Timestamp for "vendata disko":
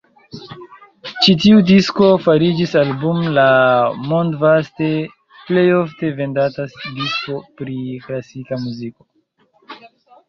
6.23-7.39